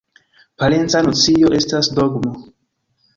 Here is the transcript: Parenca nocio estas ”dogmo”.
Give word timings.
Parenca 0.61 1.01
nocio 1.07 1.51
estas 1.57 1.91
”dogmo”. 1.99 2.33